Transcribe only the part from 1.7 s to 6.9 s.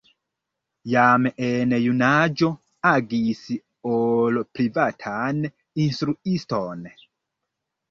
junaĝo agis ol privatan instruiston.